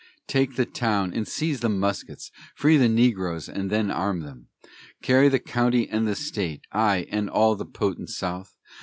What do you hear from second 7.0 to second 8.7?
and all the potent South.